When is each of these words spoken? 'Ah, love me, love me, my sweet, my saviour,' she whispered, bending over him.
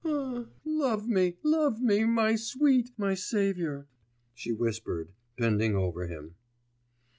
'Ah, 0.03 0.47
love 0.65 1.07
me, 1.07 1.37
love 1.43 1.79
me, 1.79 2.03
my 2.05 2.35
sweet, 2.35 2.89
my 2.97 3.13
saviour,' 3.13 3.85
she 4.33 4.51
whispered, 4.51 5.13
bending 5.37 5.75
over 5.75 6.07
him. 6.07 6.33